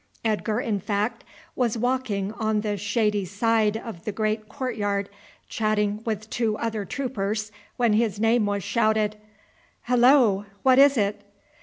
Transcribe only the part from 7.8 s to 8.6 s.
his name